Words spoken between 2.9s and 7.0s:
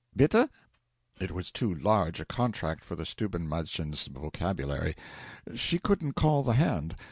the Stubenmadchen's vocabulary; she couldn't call the hand.